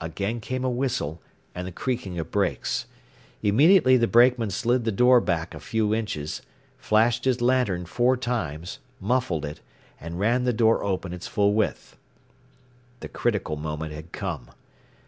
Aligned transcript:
Again 0.00 0.38
came 0.40 0.62
a 0.64 0.70
whistle, 0.70 1.20
and 1.52 1.66
the 1.66 1.72
creaking 1.72 2.16
of 2.20 2.30
brakes. 2.30 2.86
Immediately 3.42 3.96
the 3.96 4.06
brakeman 4.06 4.50
slid 4.50 4.84
the 4.84 4.92
car 4.92 4.96
door 4.96 5.20
back 5.20 5.52
a 5.52 5.58
few 5.58 5.92
inches, 5.92 6.42
flashed 6.78 7.24
his 7.24 7.40
lantern 7.40 7.84
four 7.84 8.16
times, 8.16 8.78
muffled 9.00 9.44
it, 9.44 9.58
and 10.00 10.20
ran 10.20 10.44
the 10.44 10.52
door 10.52 10.84
open 10.84 11.12
its 11.12 11.26
full 11.26 11.54
width. 11.54 11.96
The 13.00 13.08
critical 13.08 13.56
moment 13.56 13.92
had 13.92 14.12
come. 14.12 14.52